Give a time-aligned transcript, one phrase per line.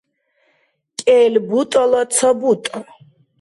[0.99, 2.79] кӀел бутӀала ца бутӀа